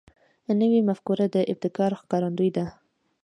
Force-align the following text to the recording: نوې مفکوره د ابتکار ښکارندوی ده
نوې 0.61 0.79
مفکوره 0.89 1.25
د 1.31 1.37
ابتکار 1.51 1.91
ښکارندوی 2.01 2.49
ده 2.57 2.65